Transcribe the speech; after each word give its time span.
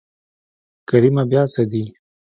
کريمه 0.89 1.23
بيا 1.31 1.43
څه 1.53 1.61
دي. 1.71 1.83